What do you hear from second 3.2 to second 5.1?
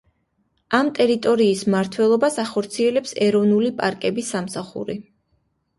ეროვნული პარკების სამსახური.